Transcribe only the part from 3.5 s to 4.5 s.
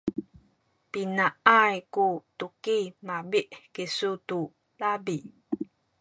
kisu tu